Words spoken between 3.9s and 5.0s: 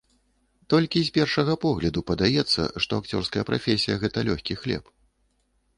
гэта лёгкі хлеб.